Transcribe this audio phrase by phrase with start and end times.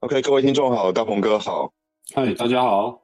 [0.00, 1.72] OK，各位听众好，大鹏哥好，
[2.14, 3.00] 嗨，大家好。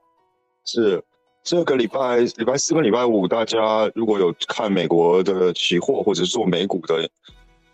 [0.65, 1.03] 是
[1.43, 7.11] 这个礼拜礼拜四跟礼拜五，大家如果有看美国的期货或者是做美股的，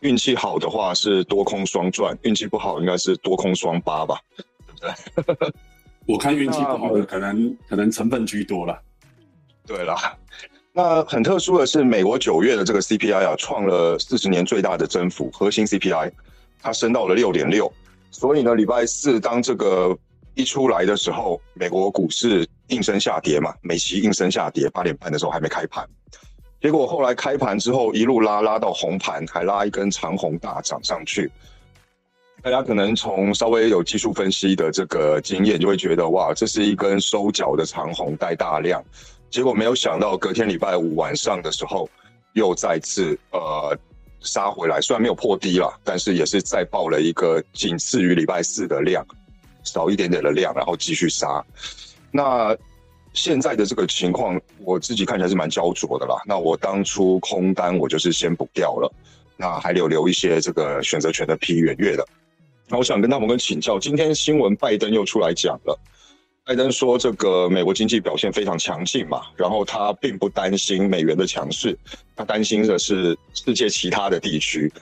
[0.00, 4.18] 运气好的话是多空双赚，运气不好应该是多空双八吧，
[4.80, 4.90] 对
[5.22, 5.52] 不对？
[6.06, 8.80] 我看运气不好的可能可能成分居多了。
[9.66, 10.16] 对啦，
[10.72, 16.10] 那很特殊的是，美国九月的这个 CPI 啊，创了四十年最大的增幅，核心 CPI
[16.62, 17.70] 它升到了六点六。
[18.10, 19.96] 所以呢，礼拜四当这个
[20.34, 25.88] 一出来的时候，美国股市应声下跌嘛，美期应声下跌，八点半的时候还没开盘，
[26.60, 31.30] 结果后来开盘之后一路拉拉到红盘，还拉一根长红大涨上去。
[32.42, 38.82] 大家可能从稍微有技术分析的这个经验，就会觉得哇，这是一根收脚的长红带大量，
[39.30, 41.88] 结果没有想到隔天礼拜五晚上的时候，
[42.32, 43.78] 又再次呃。
[44.20, 49.04] 杀回来，虽然没有破低了，但是也是再爆了一个仅次于礼拜四的量，
[49.64, 51.44] 少一点点的量，然后继续杀。
[52.10, 52.56] 那
[53.12, 56.16] 现在的这个情况，我自己看起来是蛮焦灼的啦。
[56.26, 58.92] 那我当初空单我就是先补掉了，
[59.36, 62.06] 那还留留一些这个选择权的批远月的。
[62.68, 65.78] 那我想跟他们跟请教，今天新闻拜登又出来讲了。
[66.44, 71.78] 拜登说：“这个美国经济表现非常强劲嘛，然后他并不担心美元的强势，
[72.16, 74.72] 他担心的是世界其他的地区。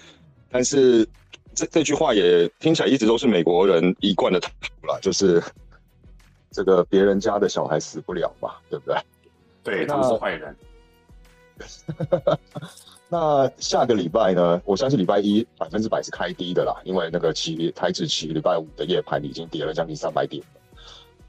[0.50, 1.06] 但是
[1.54, 5.42] 这这句话也听起来一直都是美国人一贯的态度了，就是
[6.50, 8.96] 这个别人家的小孩死不了嘛，对不对？
[9.62, 10.56] 对，他们是坏人。
[13.10, 14.62] 那下个礼拜呢？
[14.64, 20.42] 我相信礼拜一百分之百是开低的啦，因为那个期台指期礼拜五的夜盘已经跌了将近三百点。”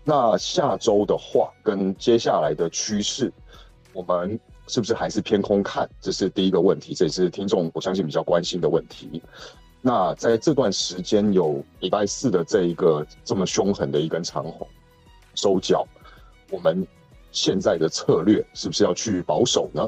[0.04, 3.32] 那下周的话，跟接下来的趋势，
[3.94, 5.88] 我们是不是还是偏空看？
[6.02, 9.22] 这是第一个问题，这也是听众我相信比较关心的问题。
[9.82, 14.68] 那在这段时间有礼拜四的这一个这么凶狠的一根长红
[15.36, 15.88] 收脚，
[16.50, 16.86] 我们
[17.32, 19.88] 现在的策略是不是要去保守呢？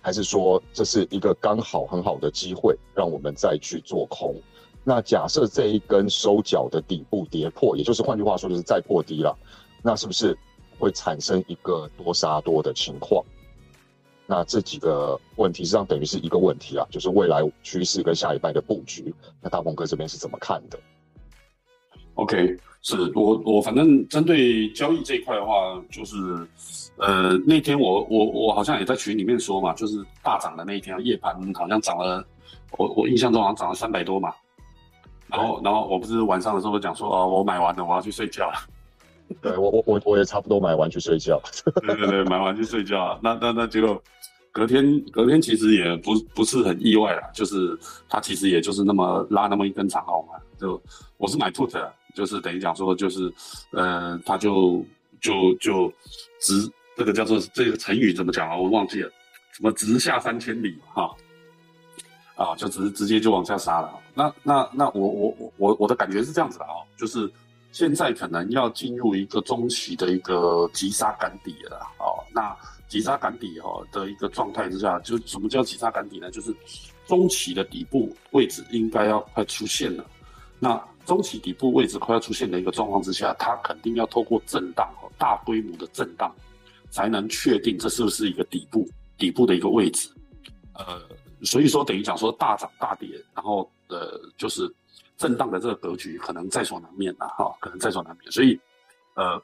[0.00, 4.34] 还是说这是一个刚好很好的机会，让我们再去做空？
[4.88, 9.36] 那假设这一根收脚的底部跌破，也就是换句话说，就是再破低了，
[9.82, 10.38] 那是不是
[10.78, 13.20] 会产生一个多杀多的情况？
[14.28, 19.12] 那这几个问题实际上等于是一个问题啊，就是未来趋势跟下一拜的布局。
[19.42, 20.78] 那大鹏哥这边是怎么看的
[22.14, 26.16] ？OK，是我我反正针对交易这一块的话，就是
[26.98, 32.24] 呃那天我我我好像也在群里面说嘛，就是大涨的那一天，夜盘好像涨了，
[32.78, 34.32] 我我印象中好像涨了三百多嘛。
[35.28, 38.58] 然后，然后我不是晚上的时候讲说，哦，我买完了，我要去睡觉了。
[39.42, 41.42] 对我，我，我，我也差不多买完去睡觉。
[41.82, 43.18] 对对对，买完去睡觉。
[43.20, 44.00] 那那那结果，
[44.52, 47.76] 隔天隔天其实也不不是很意外啦，就是
[48.08, 50.34] 它其实也就是那么拉那么一根长红嘛。
[50.60, 50.80] 就
[51.16, 51.76] 我是买 put，
[52.14, 53.32] 就是等于讲说，就是
[53.72, 54.84] 呃，它就
[55.20, 55.92] 就就
[56.40, 58.56] 直这个叫做这个成语怎么讲啊？
[58.56, 59.10] 我忘记了，
[59.50, 61.12] 什么直下三千里哈。
[62.36, 63.90] 啊，就只是直接就往下杀了。
[64.18, 67.30] 那那那我我我我我的感觉是这样子的啊，就是
[67.70, 72.24] 现在可能要进入一个中期的一个急杀赶底了哦。
[72.32, 72.56] 那
[72.88, 76.30] 急杀赶底哈的一个状态之下，就什么叫急杀赶底呢？
[76.30, 76.50] 就是
[77.06, 80.06] 中期的底部位置应该要快出现了。
[80.58, 86.34] 那中期底部位置快要出现的一个状况之下，它肯定要透过震荡哦，大规模的震荡，
[86.88, 88.88] 才能确定这是不是一个底部
[89.18, 90.08] 底部的一个位置，
[90.72, 91.02] 呃。
[91.42, 94.72] 所以说，等于讲说大涨大跌，然后呃，就是
[95.16, 98.32] 震荡的这个格局可能在所难免的哈，可能在所难免。
[98.32, 98.58] 所以，
[99.14, 99.40] 呃，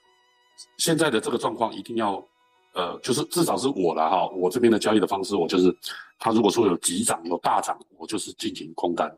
[0.78, 2.24] 现在的这个状况一定要，
[2.72, 5.76] 呃，就是至少是我了哈，我这边的交易的方式，我就是，
[6.18, 9.08] 他如果说有急涨有大涨，我就是进行空单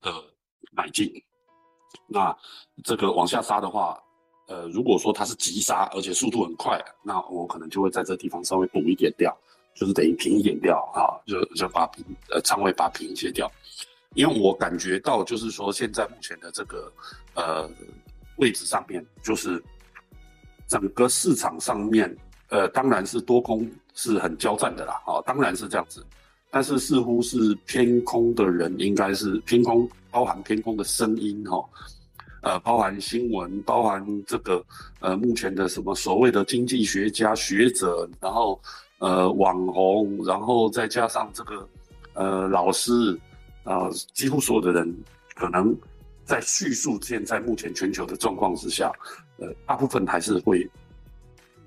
[0.00, 0.12] 的
[0.72, 1.12] 买进。
[2.06, 2.36] 那
[2.84, 3.98] 这个往下杀的话，
[4.46, 9.36] 呃，如果说它是急杀，而且速度很快，那我可能就会在这地方稍微补一点掉。
[9.78, 13.48] 就是等于平一点掉啊，就就把平呃仓位把平切掉，
[14.14, 16.92] 因为我感觉到就是说现在目前的这个
[17.34, 17.70] 呃
[18.38, 19.62] 位置上面，就是
[20.66, 22.12] 整个市场上面
[22.48, 26.04] 呃当然是多空是很交战的啦，啊当然是这样子，
[26.50, 31.64] 但是似乎是偏空的人应该是偏空，包含偏空的声音哈，
[32.42, 34.60] 呃包含新闻，包含这个
[34.98, 38.60] 呃目前的什么所谓的经济学家学者，然后。
[38.98, 41.68] 呃，网红，然后再加上这个，
[42.14, 43.18] 呃，老师，
[43.64, 44.92] 啊，几乎所有的人，
[45.34, 45.76] 可能
[46.24, 48.92] 在叙述现在目前全球的状况之下，
[49.38, 50.68] 呃，大部分还是会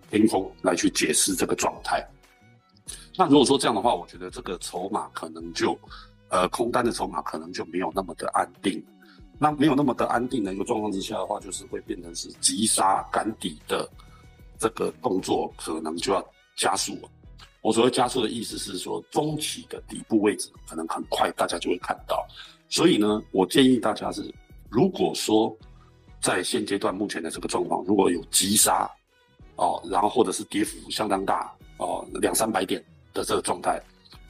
[0.09, 2.05] 凭空来去解释这个状态。
[3.15, 5.77] 那如果说这样的话，我觉得这个筹码可能就，
[6.29, 8.83] 呃，空单的筹码可能就没有那么的安定。
[9.39, 13.89] 那没有那么的安定的一个状况之下的话，就是会变成是急杀赶底的
[14.59, 16.23] 这个动作，可能就要
[16.55, 17.09] 加速了。
[17.61, 22.25] 我所谓加速的意思是说，中期的底部位置可能很快大家就会看到。
[22.67, 24.33] 所以呢，我建议大家是，
[24.69, 25.55] 如果说
[26.19, 28.89] 在现阶段目前的这个状况，如果有急杀
[29.57, 33.81] 哦，然后或者是跌幅相当大哦，两三百点的这个状态，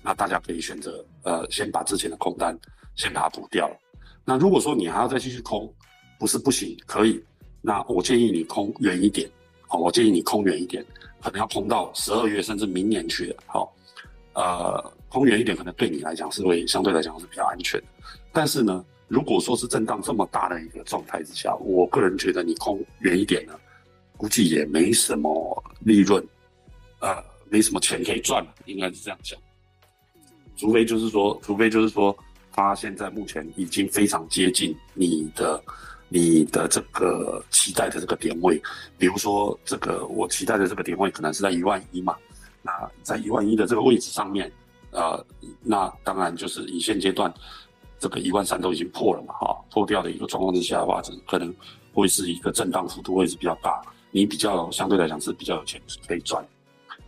[0.01, 2.57] 那大家可以选择呃，先把之前的空单
[2.95, 3.69] 先把它补掉。
[4.25, 5.73] 那如果说你还要再继续空，
[6.19, 7.23] 不是不行，可以。
[7.61, 9.29] 那我建议你空远一点，
[9.71, 10.85] 好，我建议你空远一点，
[11.21, 13.73] 可能要空到十二月甚至明年去的，好，
[14.33, 17.81] 呃，空远一点可能对你来讲是会相对来讲是比较安全。
[18.33, 23.57] 但是呢，如果说是震荡这么大的一个状态之下，我个人觉得你空远一点呢，
[24.17, 26.21] 估计也没什么利润，
[26.99, 29.39] 呃，没什么钱可以赚，应该是这样讲。
[30.57, 32.13] 除非就是说，除非就是说。
[32.53, 35.63] 它现在目前已经非常接近你的、
[36.13, 38.61] 你的这个期待的这个点位，
[38.97, 42.15] 比如说这个我期待的这个点位可能是在一万一嘛，
[42.61, 42.71] 那
[43.01, 44.51] 在一万一的这个位置上面，
[44.91, 45.25] 呃，
[45.61, 47.33] 那当然就是以现阶段
[47.97, 51.53] 这个一万三都已经破了嘛，哈，破掉的一个状况之下的话，可能
[51.93, 53.81] 会是一个震荡幅度会是比较大，
[54.11, 56.45] 你比较相对来讲是比较有钱可以赚。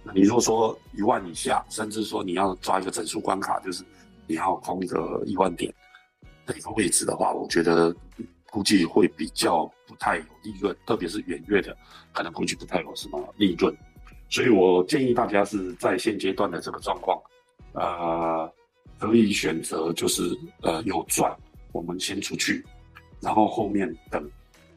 [0.04, 3.84] 那你如果说一万以下，甚至说你要抓一个整数关卡，就是。
[4.26, 5.72] 你要空一个一万点
[6.46, 7.94] 的一个位置的话，我觉得
[8.54, 11.76] 估计会比较不太有利润，特别是远月的，
[12.14, 13.76] 可能估计不太有什么利润。
[14.30, 17.20] 所以我建议大家是在现阶段的这个状况，
[17.72, 18.54] 呃，
[19.00, 21.36] 可以选择就是呃有赚，
[21.72, 22.64] 我们先出去，
[23.20, 24.30] 然后后面等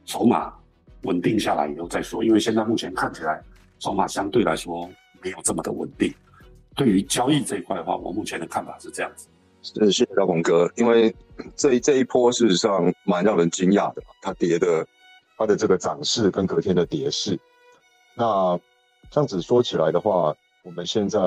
[0.06, 0.54] 筹码
[1.02, 2.24] 稳定下来以后再说。
[2.24, 3.42] 因为现在目前看起来
[3.78, 4.90] 筹码相对来说
[5.20, 6.10] 没有这么的稳定。
[6.74, 9.28] 对于交易这一块的话，我目前的看法是这样子。
[9.74, 11.12] 是谢谢大鹏哥，因为
[11.56, 14.86] 这这一波事实上蛮让人惊讶的，它跌的，
[15.36, 17.36] 它的这个涨势跟隔天的跌势，
[18.14, 18.56] 那
[19.10, 20.32] 这样子说起来的话，
[20.62, 21.18] 我们现在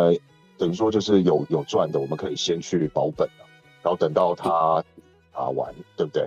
[0.58, 3.46] 等于说就是有有赚的，我们可以先去保本了，
[3.84, 4.82] 然后等到它
[5.34, 6.26] 打完，对不对？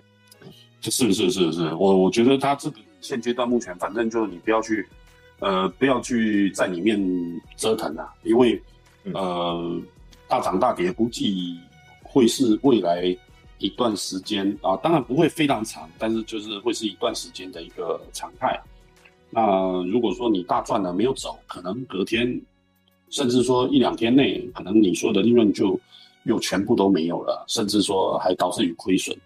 [0.82, 4.86] 是是是是，我我觉得它这个现阶段目前反正就是你不要去，
[5.38, 7.00] 呃，不要去在里面
[7.56, 8.60] 折腾啊，因为
[9.14, 9.80] 呃
[10.28, 11.58] 大涨大跌估计。
[12.12, 13.16] 会是未来
[13.56, 18.60] 一段时间啊，当然不会非常长，但是就是会是一段时间的一个常态。
[19.30, 22.38] 那如果说你大赚了没有走，可能隔天，
[23.08, 25.80] 甚至说一两天内，可能你所有的利润就
[26.24, 29.16] 又全部都没有了，甚至说还导致于亏损。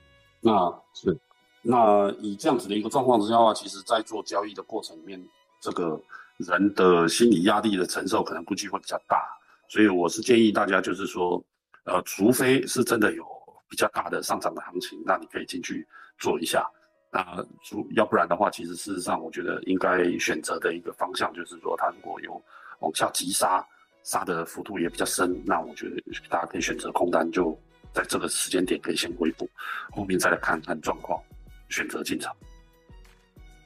[0.40, 1.18] 那是
[1.62, 5.20] 那以这样子的一个状况之下的话，其实在做交易的过程里面，
[5.60, 6.00] 这个
[6.36, 9.20] 人的心理压力的承受可能估计会比较大，
[9.68, 11.42] 所以我是建议大家就是说。
[11.86, 13.24] 呃，除非是真的有
[13.68, 15.86] 比较大的上涨的行情，那你可以进去
[16.18, 16.68] 做一下。
[17.12, 22.42] 那如要不然的话，其实事实上，我觉得应该选择的一个方向就是说，它如果有
[22.80, 23.64] 往下急杀，
[24.02, 27.56] 杀的幅度也比较深，那我觉得大家可以选择空单，就
[27.92, 29.48] 在这个时间点可以先回补，
[29.92, 31.22] 后面再来看看状况，
[31.68, 32.34] 选择进场。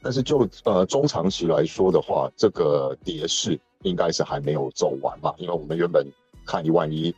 [0.02, 6.06] 但是就呃中长期来说的话，这个跌势应该是还没有走完嘛，因为我们原本
[6.44, 7.14] 看一万一。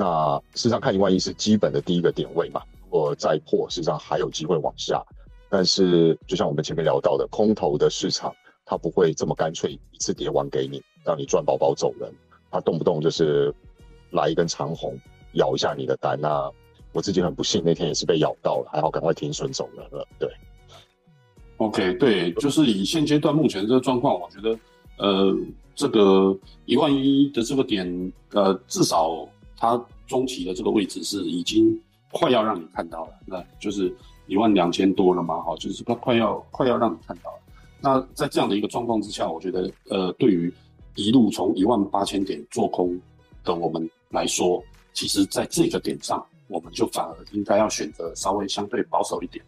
[0.00, 5.04] 那事实上看一万一是基本的第一个点位嘛，如果再破，实际上还有机会往下。
[5.50, 12.10] 但是就像我们前面聊到的，空头的市场它不会这么干脆一次跌完给你，让你赚饱饱走人。
[12.50, 13.54] 它动不动就是
[14.10, 14.98] 来一根长红，
[15.34, 16.18] 咬一下你的单。
[16.18, 16.50] 那
[16.94, 20.08] 我自己很不幸，那天也是被咬到了，还好赶快停损走人了。
[20.18, 20.30] 对
[21.58, 24.58] ，OK，对，就是以现阶段目前这个状况，我觉得，
[24.96, 25.36] 呃，
[25.74, 26.34] 这个
[26.64, 29.28] 一万一的这个点，呃，至少。
[29.60, 31.78] 它中期的这个位置是已经
[32.10, 33.94] 快要让你看到了，那就是
[34.26, 37.36] 一万两千多了嘛，哈，就是快快要快要让你看到了。
[37.78, 40.52] 那在这样的一个状况之下，我觉得，呃，对于
[40.96, 42.98] 一路从一万八千点做空
[43.44, 44.62] 的我们来说，
[44.94, 49.44] 其实在这个点上，我们就反而应该要选择稍微相对保守一点，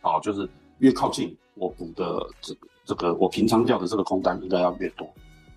[0.00, 0.48] 好，就是
[0.78, 5.06] 越靠近我补的这个这个我平仓掉的这个空单应该要越多，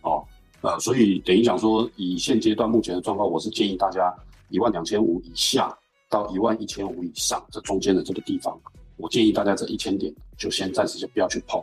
[0.01, 0.23] 哦。
[0.63, 4.13] 呃，所以等于讲说，以现阶段目前的状况，我是建议大家
[4.47, 5.77] 一万两千五以下
[6.09, 8.57] 到一万一千五以上这中间的这个地方，
[8.95, 11.61] 我建议大家这一千点就先暂时就不要去碰，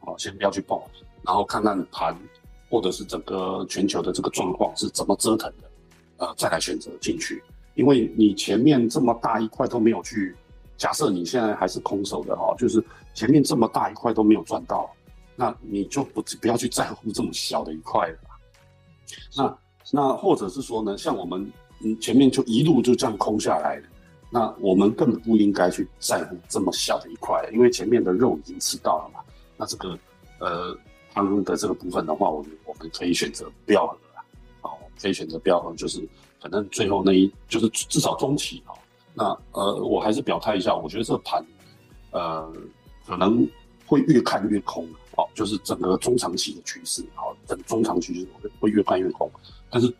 [0.00, 0.80] 哦，先不要去碰，
[1.22, 2.18] 然后看看盘
[2.70, 5.70] 或者是整个全球的这个状况是怎么折腾的，
[6.16, 7.42] 呃，再来选择进去。
[7.74, 10.34] 因为你前面这么大一块都没有去，
[10.78, 14.90] 假设你现在还是空手的哈，就是前面这么大一块都没有赚到。
[15.42, 18.18] 那你就不不要去在乎这么小的一块了。
[19.36, 19.58] 那
[19.90, 23.88] 那或者是说呢，像我们嗯前面就一路就这样空下来的，
[24.30, 29.18] 那我们更不应该去在乎这么小的一块，因为前面的肉已经吃到了嘛。
[29.56, 29.98] 那这个
[30.38, 30.78] 呃
[31.12, 34.22] 汤的这个部分的话，我们我们可以选择不要喝啊，
[34.60, 36.08] 好，可以选择不要喝，就是
[36.40, 38.70] 反正最后那一就是至少中期啊。
[39.12, 41.44] 那呃，我还是表态一下，我觉得这盘
[42.12, 42.50] 呃
[43.04, 43.44] 可能
[43.86, 49.30] 会越看越空，好，就是整个中长期的趋势，好，整中长期会会越看越空。
[49.70, 49.92] 但是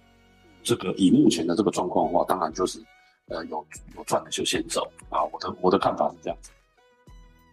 [0.63, 2.83] 这个以目前的这个状况的话，当然就是。
[3.29, 3.65] 呃，有
[3.97, 5.25] 有赚的就先走啊！
[5.25, 6.51] 我的我的看法是这样子，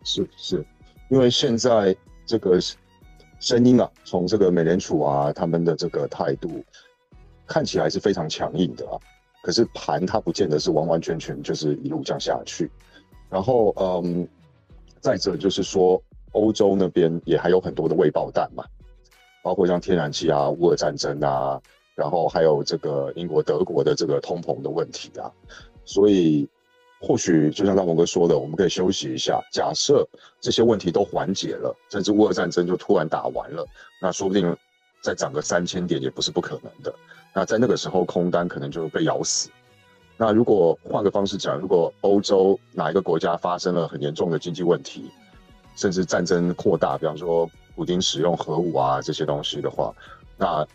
[0.04, 0.66] 是是，
[1.10, 2.60] 因为现在这个
[3.40, 6.66] 声音啊，从这个美联储啊他们的这个态度
[7.46, 8.98] 看起来是非常强硬的啊，
[9.44, 12.70] 可是盘它不见得是完完全全就是一路降下去。
[13.30, 14.28] 然后嗯，
[15.00, 18.64] 再者就是说，欧洲那边也还有很多的未爆弹嘛，
[19.44, 21.62] 包括像天然气啊、乌俄战争啊。
[21.96, 25.30] 然后还有这个英国、德国的这个通膨的问题啊，
[25.84, 26.48] 所以
[27.02, 29.38] 或许就像大鹏哥说的，我们可以休息一下。
[29.52, 30.08] 假设
[30.40, 33.68] 这些问题都缓解了，甚至乌俄战争就突然打完了，
[34.02, 34.56] 那说不定
[35.02, 36.96] 再涨个三千点也不是不可能的。
[37.36, 39.50] 那在那个时候，空单可能就被咬死。
[40.16, 45.12] 那如果换个方式讲，如果欧洲哪一个国家发生了很严重的经济问题，
[45.80, 49.94] 甚至战争扩大，比方说普京使用核武啊这些东西的话，
[50.38, 50.68] 那。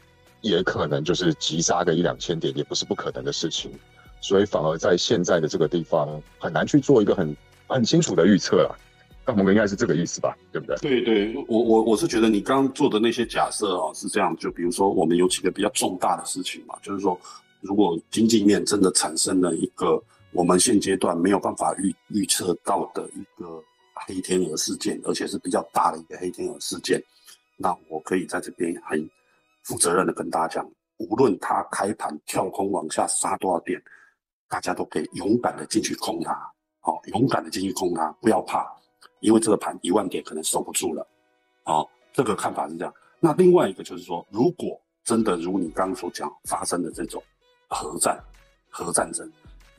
[0.45, 3.73] 也可能就是急杀个一两千点，也不是不可能的事情，
[4.21, 7.35] 所以反而在现在的这个地方很难去做一个很
[7.67, 8.79] 很清楚的预测了。
[9.25, 10.77] 那我们应该是这个意思吧，对不对？
[10.77, 17.19] 对对，我我我是觉得你刚刚做的那些假设哦是这样，就比如说我们有几个比较重大的事情嘛，就是说
[17.63, 19.99] 如果经济面真的产生了一个
[20.31, 23.65] 我们现阶段没有办法预预测到的一个
[24.07, 27.03] 黑天鹅事件，而且是比较大的一个黑天鹅事件，
[27.57, 29.09] 那我可以在这边很。
[29.67, 33.83] 负责任的跟大家讲，无论它开盘跳空往下杀多少点，
[34.47, 36.35] 大家都可以勇敢的进去空它，
[36.81, 38.71] 好，勇敢的进去空它，不要怕，
[39.21, 41.09] 因为这个盘一万点可能守不住了，
[41.63, 42.93] 好，这个看法是这样。
[43.21, 47.23] 那另外一个就是说，如果真的如你刚刚所讲发生的这种
[47.67, 48.23] 核战、
[48.69, 49.27] 核战争，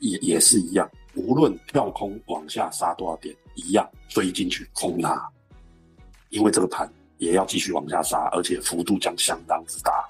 [0.00, 5.28] 也也是一样，无论跳空往下杀多少点，一样追进去空它，
[6.28, 6.88] 因为这个盘。
[7.18, 10.04] 也要继续往下杀，而且幅度将相当之大，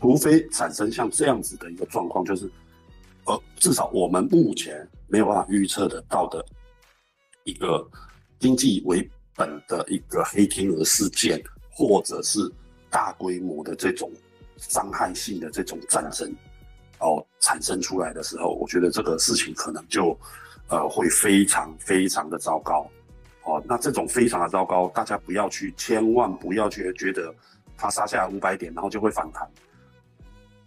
[0.00, 2.50] 除非产生像这样子的一个状况，就是，
[3.26, 6.42] 呃，至少我们目前没有办法预测得到的
[7.44, 7.86] 一个
[8.38, 11.38] 经济为本的一个黑天鹅事件，
[11.70, 12.50] 或者是
[12.88, 14.10] 大规模的这种
[14.56, 16.34] 伤害性的这种战争，
[17.00, 20.18] 哦，产生出来的时候，我觉得这个事情可能就，
[20.68, 22.88] 呃，会非常非常的糟糕。
[23.44, 27.34] 哦，那这种非常的糟糕，大家不要去，千万不要去觉得
[27.78, 29.48] 它杀下来五百点，然后就会反弹。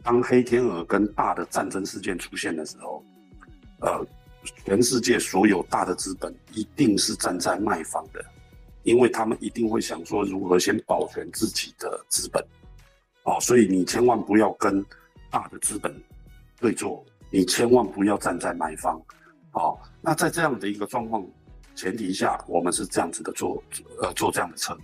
[0.02, 3.04] 当黑天鹅跟大的战争事件出现的时候，
[3.82, 4.04] 呃，
[4.66, 8.26] 全世界所有大的资本一定是站在卖方的，
[8.82, 12.44] 因为他们一定会想说如何先保全自己的资本。
[13.26, 14.84] 哦，所以你千万不要跟
[15.30, 15.96] 大的资本
[16.60, 19.00] 对坐，你千万不要站在卖方。
[19.52, 21.26] 哦，那在这样的一个状况。
[21.74, 23.64] 前提下，我们是这样子的做，
[24.02, 24.84] 呃，做这样的策略。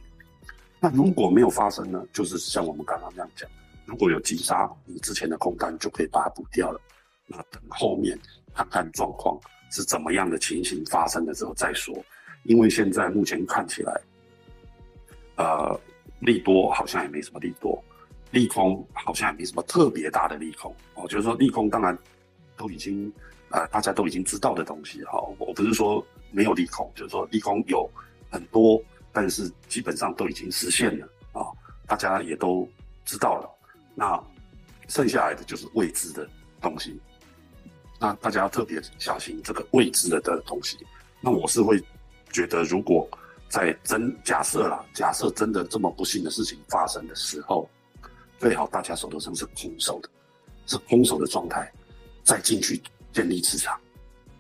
[0.80, 2.02] 那如果没有发生呢？
[2.14, 3.48] 就是像我们刚刚那样讲，
[3.86, 6.80] 如果有急杀，你之前的空单就可以把它补掉了。
[7.28, 8.18] 那等后面
[8.56, 9.38] 看看状况
[9.70, 11.94] 是怎么样的情形发生的时候再说。
[12.46, 14.02] 因为现在目前看起来，
[15.36, 15.78] 呃，
[16.22, 17.84] 利多好像也没什么利多，
[18.32, 20.74] 利空好像也没什么特别大的利空。
[20.96, 21.96] 哦，就是说利空当然
[22.56, 23.14] 都已经，
[23.52, 25.04] 呃，大家都已经知道的东西。
[25.06, 26.06] 哈，我不是说。
[26.30, 27.90] 没有利空，就是说利空有
[28.30, 31.40] 很多，但是基本上都已经实现了啊，
[31.88, 32.68] 大家也都
[33.06, 33.50] 知道了。
[33.96, 34.22] 那
[34.90, 36.28] 剩下来的就是未知的
[36.60, 37.00] 东西，
[37.98, 40.78] 那大家要特别小心这个未知的的东西。
[41.22, 41.82] 那我是会
[42.30, 43.10] 觉得，如果
[43.48, 47.70] 在真假设啦，假设真的这么不幸的事情发生的时候，
[48.38, 50.10] 最好大家手头上是空手的，
[50.66, 51.72] 是空手的状态，
[52.26, 52.84] 再进去
[53.18, 53.76] 建立磁场。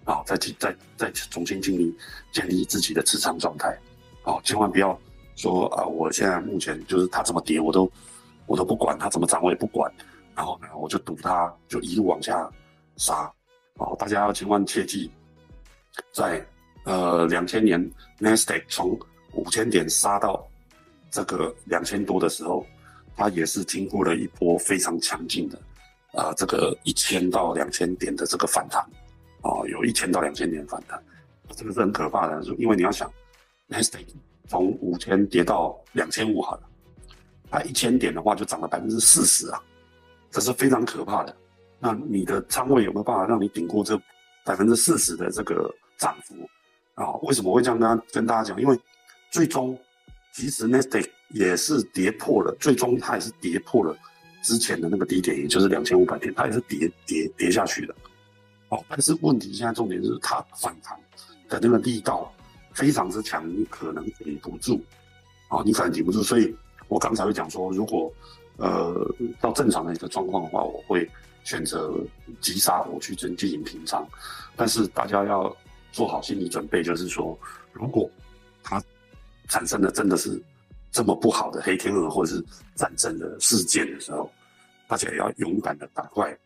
[0.06, 1.94] 啊，再去再再重新建立
[2.32, 3.78] 建立自己的持仓状态，
[4.24, 4.98] 哦，千万不要
[5.36, 7.92] 说啊，我现在目前就是它怎么跌我都
[8.46, 9.92] 我都不管，它怎么涨我也不管，
[10.34, 12.50] 然后呢我就赌它就一路往下
[12.96, 13.30] 杀，
[13.80, 15.12] 哦，大家要千万切记，
[16.14, 16.42] 在
[16.86, 17.78] 呃两千年
[18.20, 18.98] n a s t a q 从
[19.34, 20.48] 五千点杀到
[21.12, 22.66] 这个两千多的时候，
[23.18, 25.60] 它也是经过了一波非常强劲的
[26.18, 28.84] 啊这个一千到两千点的这个反弹。
[29.44, 31.02] 哦，有一千到两千点反弹，
[31.56, 32.42] 这个是很可怕的。
[32.58, 33.10] 因为你要想
[33.68, 34.14] n e s t a q
[34.48, 36.64] 从五千跌到两千五好了，
[37.50, 39.62] 它一千点的话就涨了百分之四十啊，
[40.32, 41.34] 这是非常可怕的。
[41.80, 43.98] 那你的仓位有没有办法让你顶过这
[44.44, 46.36] 百分之四十的这个涨幅
[46.96, 47.14] 啊。
[47.22, 48.60] 为什么会这样跟跟大家讲？
[48.60, 48.78] 因为
[49.32, 49.80] 最终
[50.34, 53.96] 其实 n e s t a q 也是跌破了，最终它也是跌破了
[54.42, 57.96] 之前的那个低点，也就是两千五百点，它也是跌跌跌下去的。
[58.70, 60.98] 哦，但是问题现在重点是它反弹
[61.50, 62.32] 的那个力道
[62.74, 64.82] 非常之强，你可能顶不住。
[65.50, 66.54] 啊，你可能顶不住，所以
[66.90, 68.12] 我刚才会讲说，如果
[68.58, 71.10] 呃到正常的一个状况的话，我会
[71.46, 71.98] 选择
[72.42, 74.06] 急杀我去进进行平仓。
[74.58, 75.56] 但是大家要
[75.94, 77.40] 做好心理准备，就是说，
[77.72, 78.10] 如果
[78.62, 78.84] 它
[79.48, 80.38] 产生的真的是
[80.92, 84.32] 这么不好的黑天鹅或者是战争的事件的时候，
[84.88, 86.38] 大家也要勇敢的赶快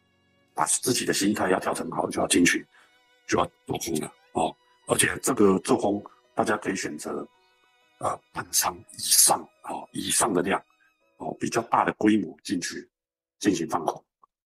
[0.54, 2.66] 把自己的心态要调整好，就要进去，
[3.28, 4.56] 就要做空了哦。
[4.88, 6.04] 而且这个做空，
[6.36, 7.28] 大家可以选择。
[8.04, 10.60] 呃，半仓以上哦，以上的量
[11.18, 12.90] 哦，比较大的规模进去
[13.38, 14.04] 进行放空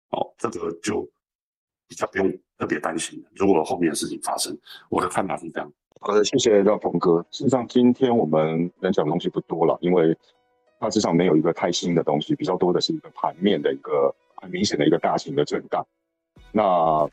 [0.09, 1.07] 哦，这个就
[1.87, 3.23] 比较不用特别担心。
[3.35, 4.59] 如果后面的事情发生，
[4.89, 5.71] 我的看法是这样。
[6.05, 7.25] 好的，谢谢廖鹏哥。
[7.31, 10.13] 事实上，今天我们能讲的东西不多了，因为
[10.81, 15.87] 大致上没有一个太新的东西，比较多的是一个盘面的一个很明显的一个大型的震荡。
[16.51, 17.09] 那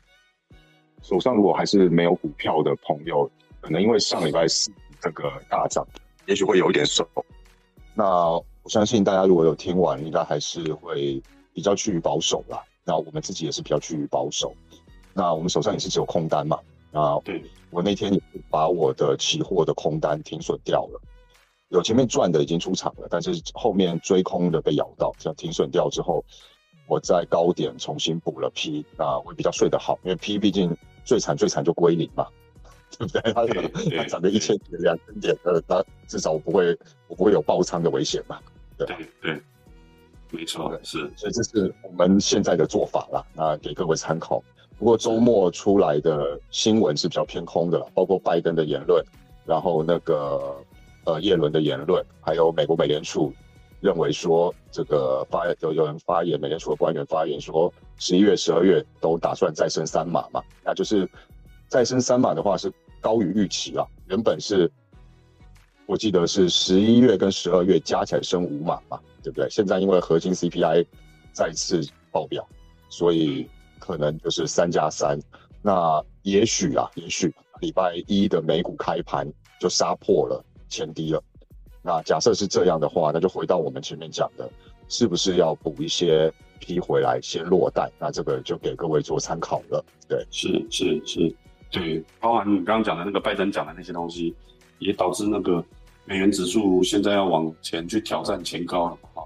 [1.02, 3.30] 手上如果还是没有股票的朋友，
[3.60, 5.86] 可能因为上礼拜四这个大涨。
[6.26, 7.06] 也许会有一点手，
[7.94, 11.22] 那我相信大家如果有听完，应该还是会
[11.54, 12.60] 比较趋于保守啦。
[12.84, 14.52] 那我们自己也是比较趋于保守。
[15.14, 16.58] 那我们手上也是只有空单嘛。
[16.90, 18.20] 那对我那天也
[18.50, 21.00] 把我的期货的空单停损掉了，
[21.68, 26.24] 有前面赚的已经出场了，但是后面追空的被咬到，这样停损掉之后，
[26.86, 32.26] 我在高点重新补了 P，那会比较睡得好，因为 P 毕竟最惨最惨就归零嘛。
[32.98, 33.32] 对不对？
[33.32, 33.46] 它
[33.96, 38.40] 它涨个一千点、两千点，呃，它至少我不会，我不会有爆仓的危险嘛？
[38.76, 38.84] 对
[39.22, 39.40] 对，
[40.30, 40.98] 没错，是。
[41.16, 44.42] 所以这是我们现在的做法啦，那给各位参考。
[44.78, 49.04] 不过周末出来的新闻是比较偏空的了，包括拜登的言论，
[49.44, 50.56] 然后那个
[51.04, 53.32] 呃耶伦的言论，还有美国美联储
[53.80, 61.08] 认为说这个发有有人发言，美联储的官员发言说，十一月、十二月都打算再升三码嘛，那就是。
[61.70, 62.68] 再升三码的话是
[63.00, 64.68] 高于预期啊，原本是，
[65.90, 69.50] 我记得是十一月跟十二月加起来升五码嘛，对不对？
[69.50, 70.86] 现在因为核心 CPI
[71.32, 72.46] 再次爆表，
[72.88, 73.50] 所以
[73.80, 75.18] 可能就是三加三。
[75.60, 79.26] 那也许啊，也许礼拜一的美股开盘
[79.58, 81.20] 就杀破了前低了。
[81.82, 84.48] 那假设是这样的话，那就回到我们前面讲的，
[84.88, 87.90] 是不是要补一些批回来先落袋？
[87.98, 89.84] 那这个就给各位做参考了。
[90.06, 91.34] 对，是是是。
[91.68, 94.32] 对，包含你刚刚讲的那个拜登讲的那些东西，
[94.78, 95.64] 也导致那个
[96.10, 99.22] 美元指数现在要往前去挑战前高了嘛？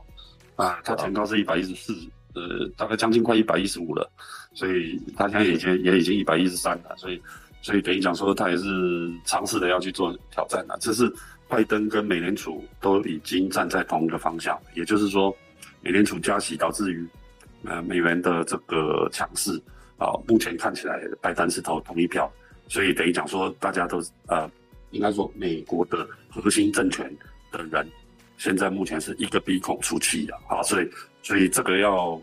[0.57, 1.95] 啊，它前高是一百一十四，
[2.35, 4.07] 呃，大概将近快一百一十五了，
[4.53, 7.19] 所以它现在已经也已经一百一十三了，所以
[7.63, 10.77] 所以等于讲说它也是尝试的要去做挑战了。
[10.79, 11.11] 这是
[11.49, 15.35] 拜登跟美联储都已经站在同一个方向，也就是说，
[15.81, 17.09] 美联储加息导致于
[17.65, 19.59] 呃美元的这个强势。
[19.97, 22.31] 啊，目前看起来拜登是投同一票，
[22.69, 24.51] 所以等于讲说，大家都呃，
[24.95, 27.13] 应该说美国的核心政权
[27.51, 27.87] 的人，
[28.39, 30.89] 现在目前是一个鼻孔出气的啊，所以
[31.23, 32.21] 所以这个要，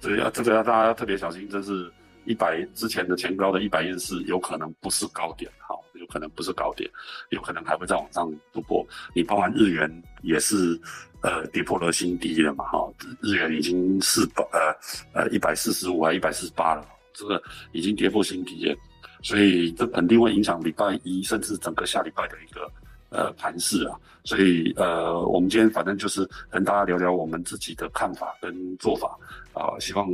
[0.00, 1.90] 这个要这个要大家要特别小心，这是
[2.24, 6.90] 一百之前的前高的一百一十四，有可能不是高点，好，有可能不是高点，
[7.30, 8.84] 有可能还会再往上突破。
[9.14, 10.78] 你包含日元也是
[11.22, 12.92] 呃跌破了新低了嘛，哈，
[13.22, 16.84] 日元已经四百呃呃一百四十五还一百四十八了。
[17.12, 17.42] 这个
[17.72, 18.76] 已经跌破新低了，
[19.22, 22.70] 所以这肯定会影响礼拜一甚至整个下礼拜的一个
[23.10, 23.98] 呃盘势啊。
[24.24, 29.18] 所以呃，我们今天反正就是跟大家聊聊我们自己的看法跟做法
[29.54, 30.06] 啊，希望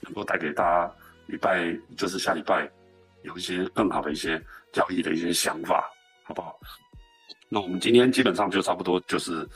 [0.00, 0.92] 能够带给大家
[1.26, 2.68] 礼拜就是下礼拜
[3.22, 5.88] 有一些更好的一些交易的一些想法，
[6.24, 6.58] 好不好？
[7.48, 9.48] 那我们今天基本上就差不多就是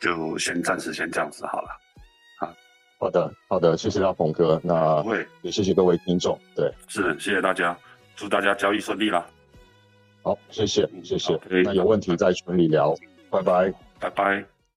[0.00, 1.68] 就先暂时先这样子好了。
[2.96, 7.76] 好的，好的，谢谢阿鹏哥，那会也谢谢各位听众，对，是，谢谢大家，
[8.16, 9.26] 祝大家交易顺利啦。
[10.22, 12.94] 好，谢谢，谢谢，那有问题在群里聊，
[13.30, 14.53] 拜拜，拜拜。